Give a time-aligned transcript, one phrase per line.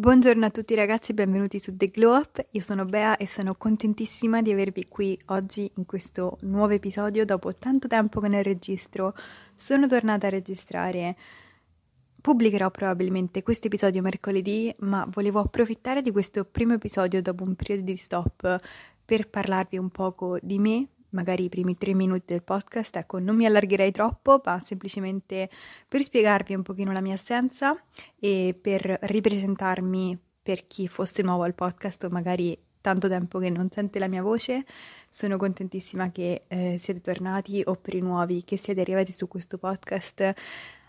[0.00, 2.42] Buongiorno a tutti ragazzi, benvenuti su The Glow Up.
[2.52, 7.26] Io sono Bea e sono contentissima di avervi qui oggi in questo nuovo episodio.
[7.26, 9.14] Dopo tanto tempo che ne registro,
[9.54, 11.14] sono tornata a registrare.
[12.18, 17.82] Pubblicherò probabilmente questo episodio mercoledì, ma volevo approfittare di questo primo episodio dopo un periodo
[17.82, 18.58] di stop
[19.04, 23.36] per parlarvi un poco di me, magari i primi tre minuti del podcast, ecco, non
[23.36, 25.48] mi allargherei troppo, ma semplicemente
[25.88, 27.80] per spiegarvi un pochino la mia assenza
[28.18, 33.68] e per ripresentarmi per chi fosse nuovo al podcast o magari tanto tempo che non
[33.70, 34.64] sente la mia voce.
[35.08, 39.58] Sono contentissima che eh, siete tornati o per i nuovi che siete arrivati su questo
[39.58, 40.34] podcast.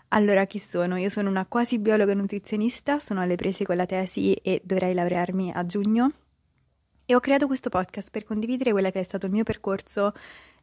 [0.08, 0.96] Allora, chi sono?
[0.96, 5.52] Io sono una quasi biologa nutrizionista, sono alle prese con la tesi e dovrei laurearmi
[5.52, 6.12] a giugno
[7.12, 10.14] e ho creato questo podcast per condividere quello che è stato il mio percorso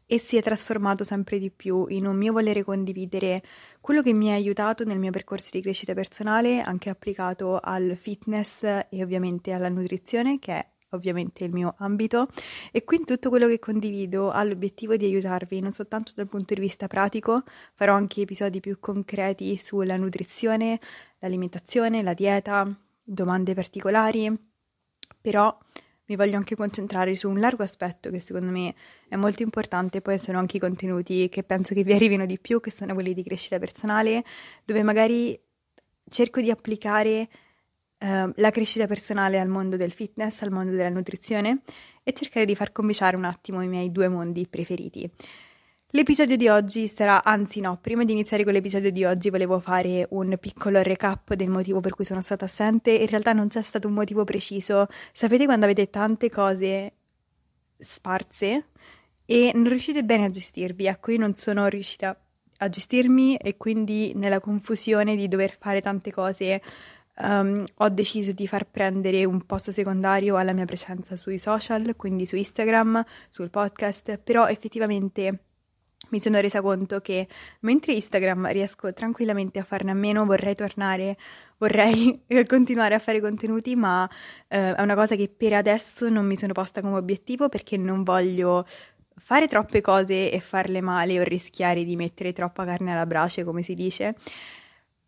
[0.08, 3.44] e si è trasformato sempre di più in un mio volere condividere
[3.80, 8.64] quello che mi ha aiutato nel mio percorso di crescita personale, anche applicato al fitness
[8.64, 12.28] e ovviamente alla nutrizione, che è ovviamente il mio ambito.
[12.72, 16.62] E quindi tutto quello che condivido ha l'obiettivo di aiutarvi non soltanto dal punto di
[16.62, 17.44] vista pratico,
[17.76, 20.80] farò anche episodi più concreti sulla nutrizione,
[21.20, 24.36] l'alimentazione, la dieta, domande particolari,
[25.22, 25.56] però
[26.10, 28.74] mi voglio anche concentrare su un largo aspetto che secondo me
[29.08, 32.60] è molto importante, poi sono anche i contenuti che penso che vi arrivino di più,
[32.60, 34.24] che sono quelli di crescita personale,
[34.66, 35.40] dove magari
[36.10, 37.30] cerco di applicare
[38.00, 41.62] eh, la crescita personale al mondo del fitness, al mondo della nutrizione
[42.04, 45.08] e cercare di far combaciare un attimo i miei due mondi preferiti.
[45.94, 50.06] L'episodio di oggi sarà, anzi no, prima di iniziare con l'episodio di oggi volevo fare
[50.12, 52.92] un piccolo recap del motivo per cui sono stata assente.
[52.92, 54.86] In realtà non c'è stato un motivo preciso.
[55.12, 56.94] Sapete quando avete tante cose
[57.76, 58.68] sparse
[59.26, 60.86] e non riuscite bene a gestirvi?
[60.86, 62.16] Ecco, io non sono riuscita
[62.58, 66.62] a gestirmi e quindi nella confusione di dover fare tante cose
[67.16, 72.28] um, ho deciso di far prendere un posto secondario alla mia presenza sui social, quindi
[72.28, 75.46] su Instagram, sul podcast, però effettivamente
[76.10, 77.28] mi sono resa conto che
[77.62, 81.18] mentre Instagram riesco tranquillamente a farne a meno, vorrei tornare,
[81.58, 84.10] vorrei continuare a fare contenuti, ma
[84.48, 88.04] eh, è una cosa che per adesso non mi sono posta come obiettivo perché non
[88.04, 88.66] voglio
[89.16, 93.62] fare troppe cose e farle male o rischiare di mettere troppa carne alla brace, come
[93.62, 94.16] si dice.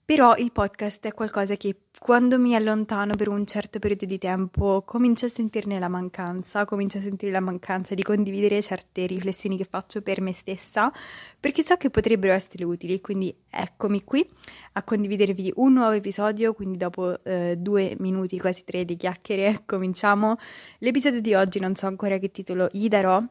[0.03, 4.81] Però il podcast è qualcosa che quando mi allontano per un certo periodo di tempo
[4.83, 9.65] comincio a sentirne la mancanza, comincio a sentire la mancanza di condividere certe riflessioni che
[9.69, 10.91] faccio per me stessa,
[11.39, 12.99] perché so che potrebbero essere utili.
[12.99, 14.27] Quindi eccomi qui
[14.73, 20.37] a condividervi un nuovo episodio, quindi dopo eh, due minuti, quasi tre di chiacchiere, cominciamo.
[20.79, 23.23] L'episodio di oggi non so ancora che titolo gli darò,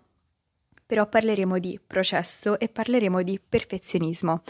[0.86, 4.42] però parleremo di processo e parleremo di perfezionismo.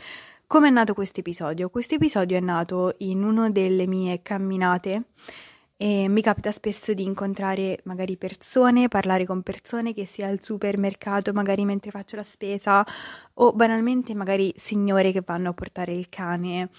[0.51, 1.71] Come è nato questo episodio?
[1.71, 5.05] Questo episodio è nato in una delle mie camminate
[5.77, 11.33] e mi capita spesso di incontrare magari persone, parlare con persone che sia al supermercato,
[11.33, 12.85] magari mentre faccio la spesa
[13.35, 16.71] o banalmente magari signore che vanno a portare il cane.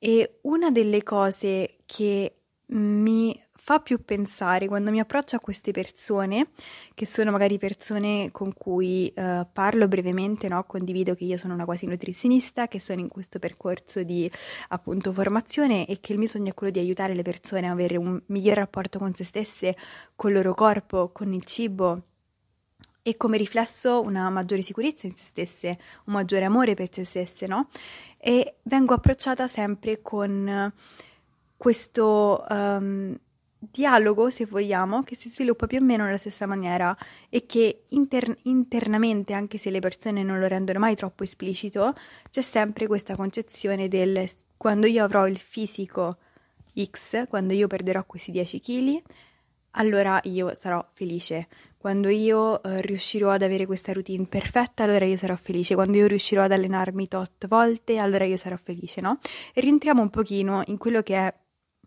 [0.00, 2.34] E una delle cose che
[2.66, 3.40] mi
[3.70, 6.48] fa più pensare quando mi approccio a queste persone,
[6.92, 10.64] che sono magari persone con cui uh, parlo brevemente, no?
[10.64, 14.28] condivido che io sono una quasi nutrizionista, che sono in questo percorso di
[14.70, 17.96] appunto formazione e che il mio sogno è quello di aiutare le persone a avere
[17.96, 19.76] un miglior rapporto con se stesse,
[20.16, 22.02] con il loro corpo, con il cibo
[23.02, 27.46] e come riflesso una maggiore sicurezza in se stesse, un maggiore amore per se stesse,
[27.46, 27.68] no?
[28.18, 30.72] E vengo approcciata sempre con
[31.56, 33.16] questo um,
[33.60, 36.96] dialogo, se vogliamo, che si sviluppa più o meno nella stessa maniera
[37.28, 41.94] e che inter- internamente, anche se le persone non lo rendono mai troppo esplicito,
[42.30, 46.16] c'è sempre questa concezione del quando io avrò il fisico
[46.82, 49.02] X, quando io perderò questi 10 kg,
[49.72, 51.48] allora io sarò felice.
[51.76, 55.74] Quando io eh, riuscirò ad avere questa routine perfetta, allora io sarò felice.
[55.74, 59.18] Quando io riuscirò ad allenarmi tot volte, allora io sarò felice, no?
[59.54, 61.34] E rientriamo un pochino in quello che è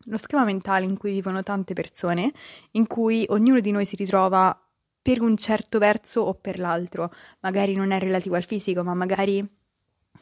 [0.05, 2.31] uno schema mentale in cui vivono tante persone,
[2.71, 4.57] in cui ognuno di noi si ritrova
[5.01, 7.11] per un certo verso o per l'altro,
[7.41, 9.45] magari non è relativo al fisico, ma magari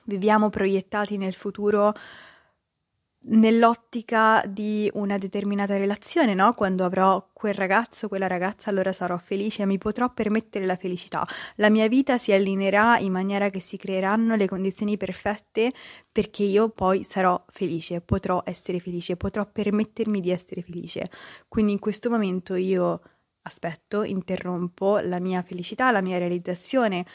[0.06, 1.94] viviamo proiettati nel futuro
[3.24, 6.54] nell'ottica di una determinata relazione, no?
[6.54, 11.28] Quando avrò quel ragazzo, quella ragazza, allora sarò felice, mi potrò permettere la felicità.
[11.56, 15.72] La mia vita si allineerà in maniera che si creeranno le condizioni perfette
[16.12, 21.10] perché io poi sarò felice, potrò essere felice, potrò permettermi di essere felice.
[21.48, 23.02] Quindi in questo momento io
[23.44, 27.06] aspetto, interrompo la mia felicità, la mia realizzazione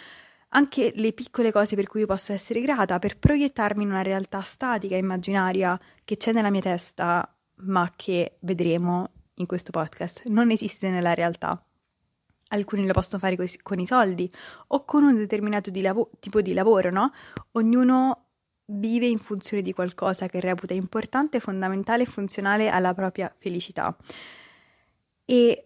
[0.56, 4.40] anche le piccole cose per cui io posso essere grata, per proiettarmi in una realtà
[4.40, 10.88] statica, immaginaria, che c'è nella mia testa, ma che vedremo in questo podcast, non esiste
[10.88, 11.62] nella realtà.
[12.48, 14.32] Alcuni lo possono fare con i soldi
[14.68, 17.10] o con un determinato di lav- tipo di lavoro, no?
[17.52, 18.28] Ognuno
[18.66, 23.94] vive in funzione di qualcosa che reputa importante, fondamentale e funzionale alla propria felicità.
[25.26, 25.65] E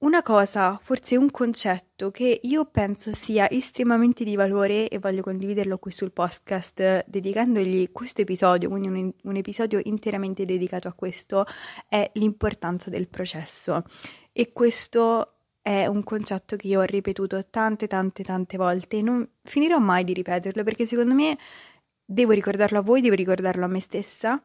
[0.00, 5.76] una cosa, forse un concetto che io penso sia estremamente di valore e voglio condividerlo
[5.76, 11.44] qui sul podcast dedicandogli questo episodio, quindi un, un episodio interamente dedicato a questo,
[11.86, 13.84] è l'importanza del processo.
[14.32, 19.28] E questo è un concetto che io ho ripetuto tante, tante, tante volte e non
[19.42, 21.36] finirò mai di ripeterlo perché secondo me
[22.02, 24.42] devo ricordarlo a voi, devo ricordarlo a me stessa.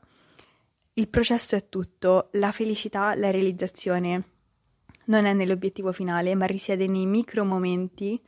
[0.97, 4.34] Il processo è tutto, la felicità, la realizzazione
[5.05, 8.21] non è nell'obiettivo finale, ma risiede nei micro momenti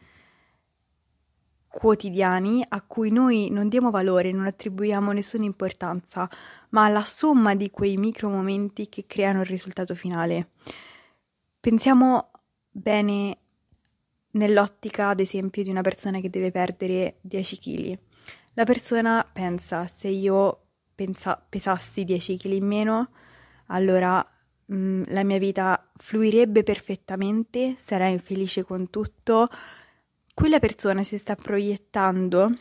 [1.68, 6.28] quotidiani a cui noi non diamo valore, non attribuiamo nessuna importanza,
[6.70, 10.52] ma alla somma di quei micro momenti che creano il risultato finale.
[11.60, 12.32] Pensiamo
[12.70, 13.38] bene
[14.32, 18.00] nell'ottica, ad esempio, di una persona che deve perdere 10 kg.
[18.54, 20.62] La persona pensa, se io
[20.96, 23.10] pensa, pesassi 10 kg in meno,
[23.68, 24.26] allora
[24.74, 29.50] mm, la mia vita fluirebbe perfettamente, sarei felice con tutto,
[30.34, 32.58] quella persona si sta proiettando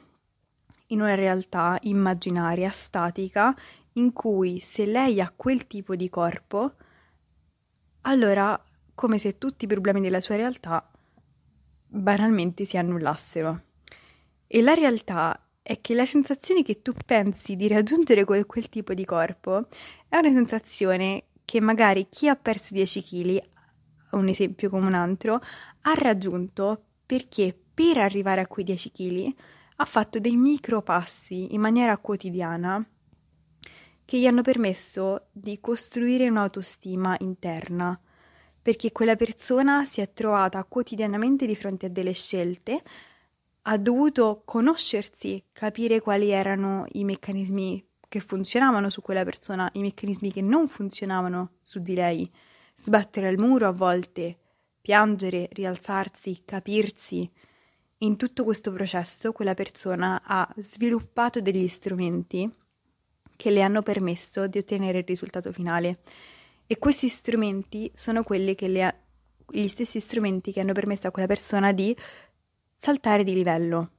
[0.88, 3.54] in una realtà immaginaria, statica,
[3.94, 6.74] in cui se lei ha quel tipo di corpo,
[8.02, 8.62] allora
[8.94, 10.90] come se tutti i problemi della sua realtà
[11.86, 13.62] banalmente si annullassero.
[14.46, 18.94] E la realtà è che la sensazione che tu pensi di raggiungere quel, quel tipo
[18.94, 19.66] di corpo
[20.08, 23.42] è una sensazione che magari chi ha perso 10 kg,
[24.10, 25.40] un esempio come un altro,
[25.82, 29.34] ha raggiunto perché per arrivare a quei 10 kg
[29.76, 32.84] ha fatto dei micro passi in maniera quotidiana
[34.04, 37.98] che gli hanno permesso di costruire un'autostima interna,
[38.62, 42.82] perché quella persona si è trovata quotidianamente di fronte a delle scelte,
[43.62, 47.84] ha dovuto conoscersi, capire quali erano i meccanismi
[48.16, 52.30] che funzionavano su quella persona, i meccanismi che non funzionavano su di lei,
[52.74, 54.38] sbattere al muro a volte,
[54.80, 57.30] piangere, rialzarsi, capirsi.
[57.98, 62.50] In tutto questo processo quella persona ha sviluppato degli strumenti
[63.36, 65.98] che le hanno permesso di ottenere il risultato finale
[66.66, 68.94] e questi strumenti sono quelli che le ha,
[69.50, 71.94] gli stessi strumenti che hanno permesso a quella persona di
[72.72, 73.90] saltare di livello.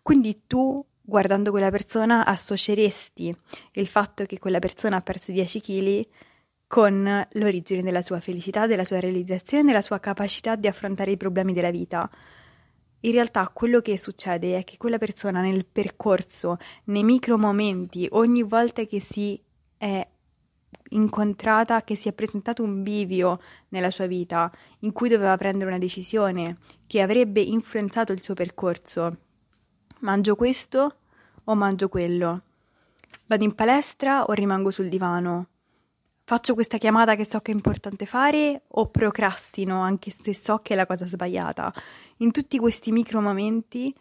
[0.00, 3.36] Quindi tu guardando quella persona associeresti
[3.72, 6.06] il fatto che quella persona ha perso 10 kg
[6.66, 11.52] con l'origine della sua felicità, della sua realizzazione, della sua capacità di affrontare i problemi
[11.52, 12.08] della vita.
[13.00, 18.42] In realtà quello che succede è che quella persona nel percorso, nei micro momenti, ogni
[18.42, 19.38] volta che si
[19.76, 20.06] è
[20.90, 24.50] incontrata, che si è presentato un bivio nella sua vita
[24.80, 29.16] in cui doveva prendere una decisione che avrebbe influenzato il suo percorso,
[30.02, 30.96] Mangio questo
[31.44, 32.42] o mangio quello?
[33.26, 35.46] Vado in palestra o rimango sul divano?
[36.24, 40.72] Faccio questa chiamata che so che è importante fare o procrastino anche se so che
[40.72, 41.72] è la cosa sbagliata?
[42.16, 43.94] In tutti questi micro momenti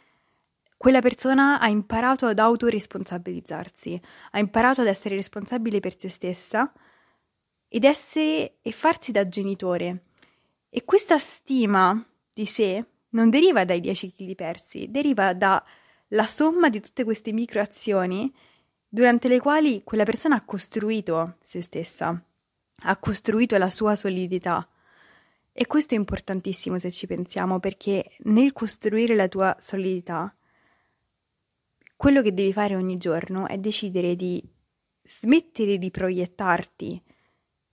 [0.76, 6.74] quella persona ha imparato ad autoresponsabilizzarsi, ha imparato ad essere responsabile per se stessa
[7.68, 10.06] ed essere e farsi da genitore.
[10.68, 12.04] E questa stima
[12.34, 15.64] di sé non deriva dai 10 kg persi, deriva da
[16.14, 18.34] la somma di tutte queste microazioni
[18.88, 22.24] durante le quali quella persona ha costruito se stessa,
[22.84, 24.68] ha costruito la sua solidità.
[25.54, 30.34] E questo è importantissimo se ci pensiamo, perché nel costruire la tua solidità,
[31.96, 34.44] quello che devi fare ogni giorno è decidere di
[35.04, 37.02] smettere di proiettarti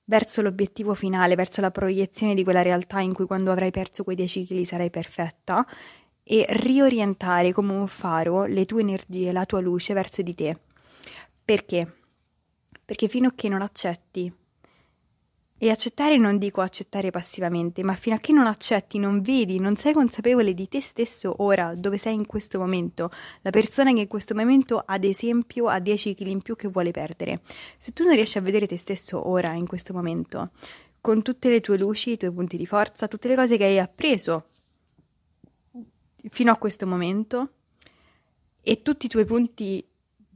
[0.05, 4.17] verso l'obiettivo finale, verso la proiezione di quella realtà in cui quando avrai perso quei
[4.17, 5.67] 10 kg sarai perfetta
[6.31, 10.59] e riorientare come un faro le tue energie, la tua luce verso di te.
[11.43, 11.95] Perché?
[12.85, 14.31] Perché fino a che non accetti
[15.61, 19.75] E accettare non dico accettare passivamente, ma fino a che non accetti, non vedi, non
[19.75, 24.07] sei consapevole di te stesso ora, dove sei in questo momento, la persona che in
[24.07, 27.41] questo momento ad esempio ha 10 kg in più che vuole perdere.
[27.79, 30.51] Se tu non riesci a vedere te stesso ora, in questo momento,
[31.01, 33.79] con tutte le tue luci, i tuoi punti di forza, tutte le cose che hai
[33.79, 34.51] appreso
[36.29, 37.53] fino a questo momento
[38.61, 39.85] e tutti i tuoi punti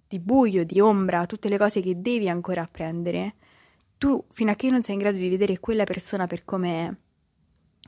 [0.08, 3.34] di buio, di ombra, tutte le cose che devi ancora apprendere,
[3.98, 6.94] tu fino a che non sei in grado di vedere quella persona per come è,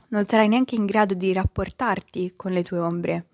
[0.09, 3.27] non sarai neanche in grado di rapportarti con le tue ombre.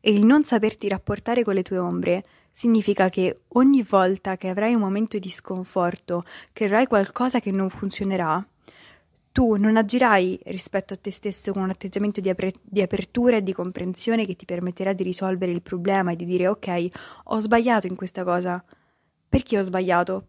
[0.00, 4.74] E il non saperti rapportare con le tue ombre significa che ogni volta che avrai
[4.74, 8.46] un momento di sconforto, che avrai qualcosa che non funzionerà,
[9.36, 13.42] tu non agirai rispetto a te stesso con un atteggiamento di, apre- di, apertura e
[13.42, 16.86] di comprensione che ti permetterà di risolvere il problema e di dire ok,
[17.24, 18.64] ho sbagliato in questa cosa.
[19.28, 20.28] Perché ho sbagliato?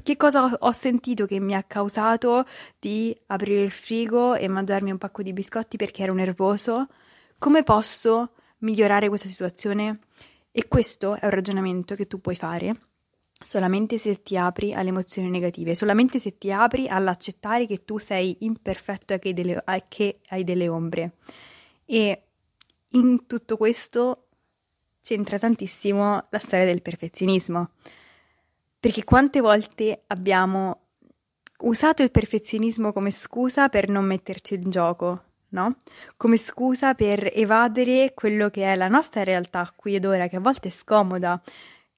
[0.00, 2.46] Che cosa ho sentito che mi ha causato
[2.78, 6.86] di aprire il frigo e mangiarmi un pacco di biscotti perché ero nervoso?
[7.36, 9.98] Come posso migliorare questa situazione?
[10.52, 12.91] E questo è un ragionamento che tu puoi fare
[13.42, 18.36] solamente se ti apri alle emozioni negative, solamente se ti apri all'accettare che tu sei
[18.40, 21.12] imperfetto e che, delle, che hai delle ombre.
[21.84, 22.22] E
[22.90, 24.26] in tutto questo
[25.02, 27.70] c'entra tantissimo la storia del perfezionismo.
[28.78, 30.80] Perché quante volte abbiamo
[31.62, 35.76] usato il perfezionismo come scusa per non metterci in gioco, no?
[36.16, 40.40] Come scusa per evadere quello che è la nostra realtà qui ed ora, che a
[40.40, 41.40] volte è scomoda,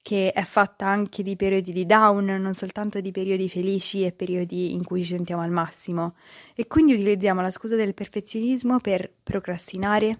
[0.05, 4.71] che è fatta anche di periodi di down, non soltanto di periodi felici e periodi
[4.71, 6.13] in cui ci sentiamo al massimo.
[6.53, 10.19] E quindi utilizziamo la scusa del perfezionismo per procrastinare,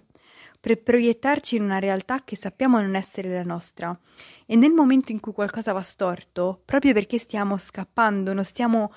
[0.58, 3.96] per proiettarci in una realtà che sappiamo non essere la nostra.
[4.44, 8.92] E nel momento in cui qualcosa va storto, proprio perché stiamo scappando, non stiamo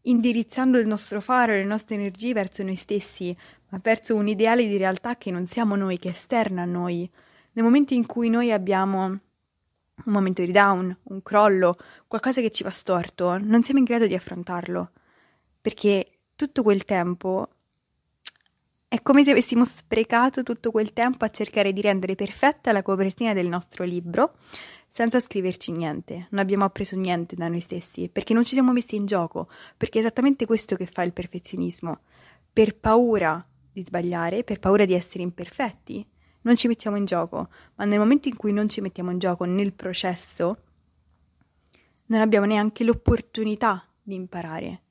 [0.00, 3.36] indirizzando il nostro faro le nostre energie verso noi stessi,
[3.68, 7.06] ma verso un ideale di realtà che non siamo noi, che è esterna a noi.
[7.52, 9.20] Nel momento in cui noi abbiamo
[10.04, 14.06] un momento di down, un crollo, qualcosa che ci va storto, non siamo in grado
[14.06, 14.90] di affrontarlo,
[15.60, 17.48] perché tutto quel tempo
[18.88, 23.32] è come se avessimo sprecato tutto quel tempo a cercare di rendere perfetta la copertina
[23.32, 24.34] del nostro libro
[24.86, 28.96] senza scriverci niente, non abbiamo appreso niente da noi stessi, perché non ci siamo messi
[28.96, 32.00] in gioco, perché è esattamente questo che fa il perfezionismo.
[32.52, 36.06] Per paura di sbagliare, per paura di essere imperfetti,
[36.42, 39.44] non ci mettiamo in gioco, ma nel momento in cui non ci mettiamo in gioco
[39.44, 40.62] nel processo,
[42.06, 44.82] non abbiamo neanche l'opportunità di imparare.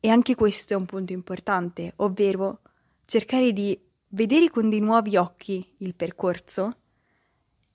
[0.00, 2.60] E anche questo è un punto importante, ovvero
[3.04, 3.78] cercare di
[4.08, 6.76] vedere con dei nuovi occhi il percorso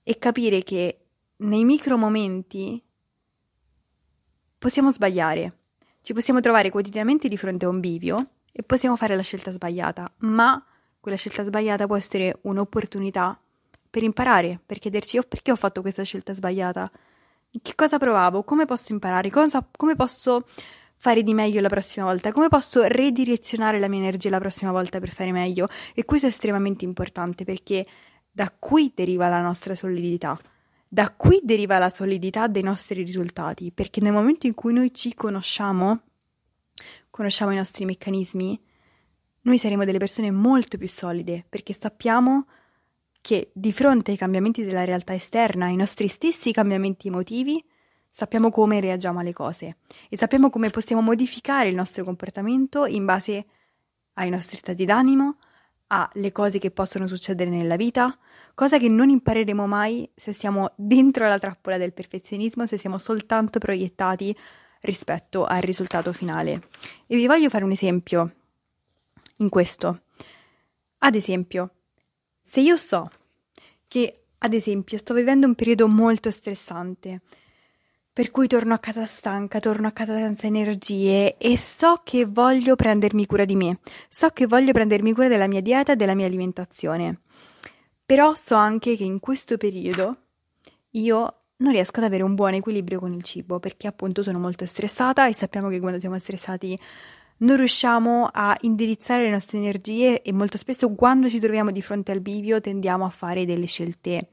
[0.02, 1.06] e capire che
[1.36, 2.82] nei micro momenti
[4.58, 5.58] possiamo sbagliare,
[6.02, 10.12] ci possiamo trovare quotidianamente di fronte a un bivio e possiamo fare la scelta sbagliata,
[10.18, 10.64] ma
[11.06, 13.38] quella scelta sbagliata può essere un'opportunità
[13.88, 16.90] per imparare, per chiederci oh, perché ho fatto questa scelta sbagliata,
[17.62, 20.48] che cosa provavo, come posso imparare, cosa, come posso
[20.96, 24.98] fare di meglio la prossima volta, come posso ridirezionare la mia energia la prossima volta
[24.98, 25.68] per fare meglio.
[25.94, 27.86] E questo è estremamente importante perché
[28.28, 30.36] da qui deriva la nostra solidità.
[30.88, 35.14] Da qui deriva la solidità dei nostri risultati, perché nel momento in cui noi ci
[35.14, 36.00] conosciamo,
[37.10, 38.60] conosciamo i nostri meccanismi,
[39.46, 42.46] noi saremo delle persone molto più solide perché sappiamo
[43.20, 47.64] che di fronte ai cambiamenti della realtà esterna, ai nostri stessi cambiamenti emotivi,
[48.08, 53.46] sappiamo come reagiamo alle cose e sappiamo come possiamo modificare il nostro comportamento in base
[54.14, 55.38] ai nostri stati d'animo,
[55.88, 58.16] alle cose che possono succedere nella vita,
[58.54, 63.58] cosa che non impareremo mai se siamo dentro la trappola del perfezionismo, se siamo soltanto
[63.58, 64.36] proiettati
[64.80, 66.68] rispetto al risultato finale.
[67.06, 68.32] E vi voglio fare un esempio
[69.36, 70.02] in questo.
[70.98, 71.70] Ad esempio,
[72.40, 73.08] se io so
[73.88, 77.20] che, ad esempio, sto vivendo un periodo molto stressante,
[78.16, 82.74] per cui torno a casa stanca, torno a casa senza energie e so che voglio
[82.74, 86.24] prendermi cura di me, so che voglio prendermi cura della mia dieta e della mia
[86.24, 87.20] alimentazione.
[88.06, 90.16] Però so anche che in questo periodo
[90.92, 94.64] io non riesco ad avere un buon equilibrio con il cibo perché appunto sono molto
[94.64, 96.78] stressata e sappiamo che quando siamo stressati
[97.38, 102.12] non riusciamo a indirizzare le nostre energie e molto spesso quando ci troviamo di fronte
[102.12, 104.28] al bivio tendiamo a fare delle scelte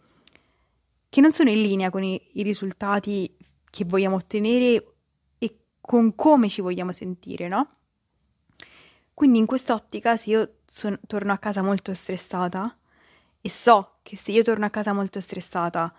[1.10, 3.36] che non sono in linea con i, i risultati
[3.69, 4.93] che vogliamo ottenere
[5.38, 7.75] e con come ci vogliamo sentire, no?
[9.13, 12.75] Quindi in quest'ottica, se io son, torno a casa molto stressata
[13.39, 15.93] e so che se io torno a casa molto stressata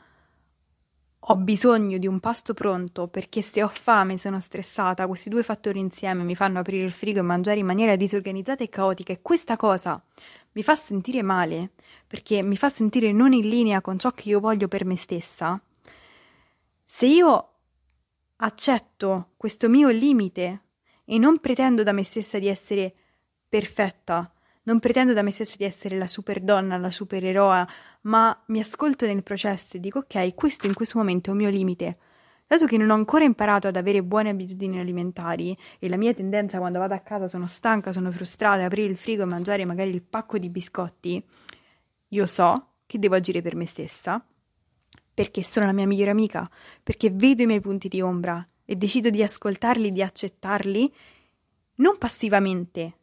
[1.28, 5.78] ho bisogno di un pasto pronto perché se ho fame, sono stressata, questi due fattori
[5.78, 9.12] insieme mi fanno aprire il frigo e mangiare in maniera disorganizzata e caotica.
[9.12, 10.02] E questa cosa
[10.52, 11.70] mi fa sentire male
[12.06, 15.58] perché mi fa sentire non in linea con ciò che io voglio per me stessa,
[16.84, 17.48] se io
[18.36, 20.62] accetto questo mio limite
[21.06, 22.94] e non pretendo da me stessa di essere
[23.48, 24.30] perfetta,
[24.64, 27.66] non pretendo da me stessa di essere la super donna, la supereroa,
[28.02, 31.50] ma mi ascolto nel processo e dico ok, questo in questo momento è un mio
[31.50, 31.98] limite.
[32.46, 36.58] Dato che non ho ancora imparato ad avere buone abitudini alimentari e la mia tendenza
[36.58, 40.02] quando vado a casa sono stanca, sono frustrata, aprire il frigo e mangiare magari il
[40.02, 41.24] pacco di biscotti,
[42.08, 44.24] io so che devo agire per me stessa,
[45.12, 46.48] perché sono la mia migliore amica,
[46.82, 50.92] perché vedo i miei punti di ombra e decido di ascoltarli, di accettarli,
[51.76, 52.98] non passivamente,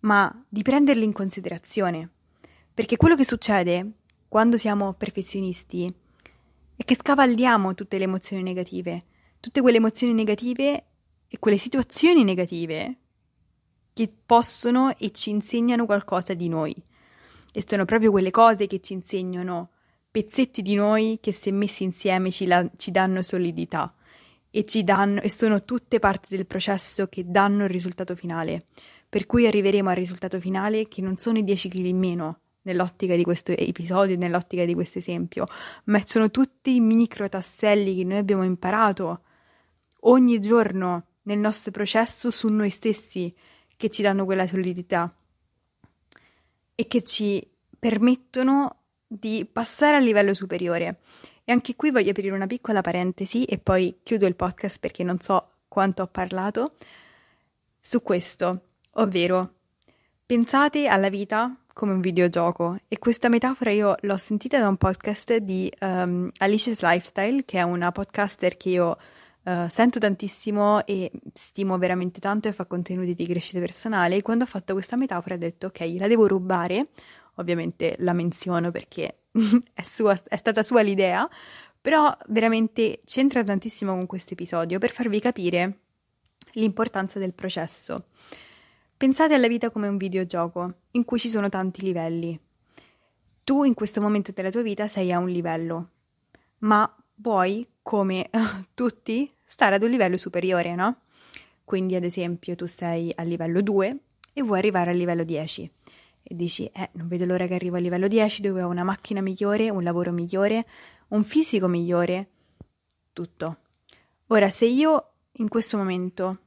[0.00, 2.10] ma di prenderli in considerazione.
[2.72, 3.92] Perché quello che succede
[4.28, 5.92] quando siamo perfezionisti
[6.76, 9.04] è che scavalliamo tutte le emozioni negative,
[9.40, 10.84] tutte quelle emozioni negative
[11.26, 12.96] e quelle situazioni negative
[13.92, 16.74] che possono e ci insegnano qualcosa di noi.
[17.52, 19.70] E sono proprio quelle cose che ci insegnano
[20.10, 23.92] pezzetti di noi che se messi insieme ci, la, ci danno solidità
[24.50, 28.66] e ci danno e sono tutte parti del processo che danno il risultato finale
[29.08, 33.16] per cui arriveremo al risultato finale che non sono i 10 kg in meno nell'ottica
[33.16, 35.46] di questo episodio, nell'ottica di questo esempio,
[35.84, 39.22] ma sono tutti i micro tasselli che noi abbiamo imparato
[40.00, 43.34] ogni giorno nel nostro processo su noi stessi
[43.76, 45.12] che ci danno quella solidità
[46.74, 47.46] e che ci
[47.78, 51.00] permettono di passare al livello superiore.
[51.44, 55.18] E anche qui voglio aprire una piccola parentesi e poi chiudo il podcast perché non
[55.20, 56.76] so quanto ho parlato
[57.80, 58.67] su questo.
[59.00, 59.54] Ovvero,
[60.26, 65.36] pensate alla vita come un videogioco e questa metafora io l'ho sentita da un podcast
[65.36, 68.98] di um, Alicia's Lifestyle, che è una podcaster che io
[69.44, 74.16] uh, sento tantissimo e stimo veramente tanto e fa contenuti di crescita personale.
[74.16, 76.88] E quando ha fatto questa metafora ha detto ok, la devo rubare,
[77.36, 79.18] ovviamente la menziono perché
[79.74, 81.28] è, sua, è stata sua l'idea,
[81.80, 85.78] però veramente c'entra tantissimo con questo episodio per farvi capire
[86.54, 88.06] l'importanza del processo.
[88.98, 92.36] Pensate alla vita come un videogioco in cui ci sono tanti livelli.
[93.44, 95.90] Tu in questo momento della tua vita sei a un livello,
[96.58, 98.28] ma vuoi, come
[98.74, 101.02] tutti, stare ad un livello superiore, no?
[101.62, 103.98] Quindi, ad esempio, tu sei a livello 2
[104.32, 105.72] e vuoi arrivare al livello 10
[106.24, 109.20] e dici, eh, non vedo l'ora che arrivo al livello 10 dove ho una macchina
[109.20, 110.66] migliore, un lavoro migliore,
[111.10, 112.30] un fisico migliore,
[113.12, 113.58] tutto.
[114.26, 116.40] Ora, se io in questo momento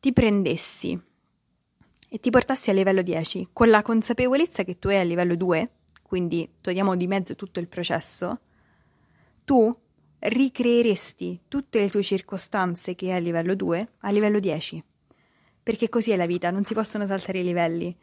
[0.00, 1.08] ti prendessi
[2.12, 5.70] e ti portassi a livello 10 con la consapevolezza che tu hai a livello 2,
[6.02, 8.40] quindi togliamo di mezzo tutto il processo,
[9.44, 9.74] tu
[10.18, 14.84] ricreeresti tutte le tue circostanze che hai a livello 2 a livello 10.
[15.62, 17.96] Perché così è la vita, non si possono saltare i livelli.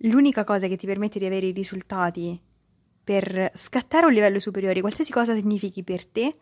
[0.00, 2.40] L'unica cosa che ti permette di avere i risultati
[3.04, 6.36] per scattare un livello superiore, qualsiasi cosa significhi per te,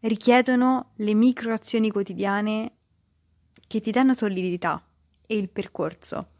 [0.00, 2.72] richiedono le micro azioni quotidiane
[3.68, 4.82] che ti danno solidità
[5.28, 6.30] e il percorso.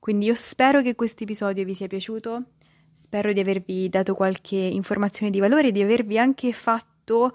[0.00, 2.46] Quindi io spero che questo episodio vi sia piaciuto,
[2.92, 7.32] spero di avervi dato qualche informazione di valore, di avervi anche fatto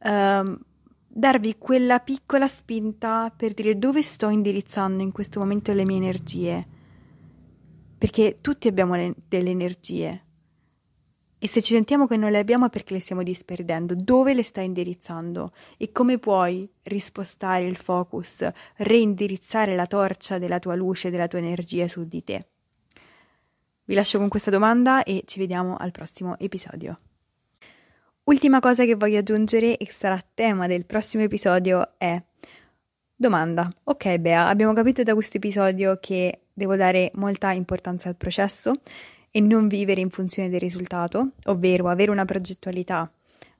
[0.00, 0.58] uh,
[1.06, 6.66] darvi quella piccola spinta per dire dove sto indirizzando in questo momento le mie energie.
[7.96, 10.24] Perché tutti abbiamo le, delle energie,
[11.38, 13.94] e se ci sentiamo che non le abbiamo è perché le stiamo disperdendo.
[13.94, 15.52] Dove le stai indirizzando?
[15.76, 21.88] E come puoi rispostare il focus, reindirizzare la torcia della tua luce, della tua energia
[21.88, 22.46] su di te?
[23.84, 26.98] Vi lascio con questa domanda e ci vediamo al prossimo episodio.
[28.24, 32.20] Ultima cosa che voglio aggiungere e sarà tema del prossimo episodio è
[33.14, 33.70] domanda.
[33.84, 38.72] Ok, Bea, abbiamo capito da questo episodio che devo dare molta importanza al processo
[39.36, 43.10] e non vivere in funzione del risultato, ovvero avere una progettualità,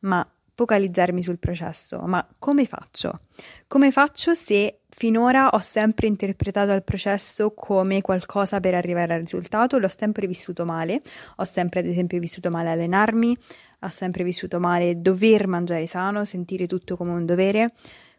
[0.01, 1.99] ma focalizzarmi sul processo.
[2.07, 3.21] Ma come faccio?
[3.67, 9.77] Come faccio se finora ho sempre interpretato il processo come qualcosa per arrivare al risultato?
[9.77, 11.03] L'ho sempre vissuto male,
[11.37, 13.37] ho sempre ad esempio vissuto male allenarmi,
[13.81, 17.73] ho sempre vissuto male dover mangiare sano, sentire tutto come un dovere.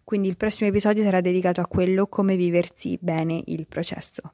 [0.03, 4.33] Quindi il prossimo episodio sarà dedicato a quello come viversi bene il processo.